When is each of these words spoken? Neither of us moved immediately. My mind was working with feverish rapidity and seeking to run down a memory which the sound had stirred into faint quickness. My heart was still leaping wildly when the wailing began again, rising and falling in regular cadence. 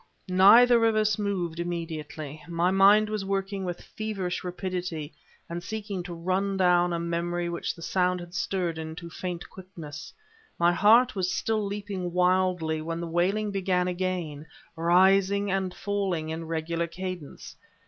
Neither 0.29 0.83
of 0.85 0.95
us 0.95 1.19
moved 1.19 1.59
immediately. 1.59 2.41
My 2.47 2.71
mind 2.71 3.07
was 3.07 3.23
working 3.23 3.63
with 3.65 3.83
feverish 3.83 4.43
rapidity 4.43 5.13
and 5.47 5.61
seeking 5.61 6.01
to 6.01 6.13
run 6.15 6.57
down 6.57 6.91
a 6.91 6.97
memory 6.97 7.49
which 7.49 7.75
the 7.75 7.83
sound 7.83 8.19
had 8.19 8.33
stirred 8.33 8.79
into 8.79 9.11
faint 9.11 9.47
quickness. 9.51 10.11
My 10.57 10.73
heart 10.73 11.15
was 11.15 11.31
still 11.31 11.63
leaping 11.63 12.13
wildly 12.13 12.81
when 12.81 12.99
the 12.99 13.05
wailing 13.05 13.51
began 13.51 13.87
again, 13.87 14.47
rising 14.75 15.51
and 15.51 15.71
falling 15.71 16.29
in 16.31 16.45
regular 16.45 16.87
cadence. 16.87 17.55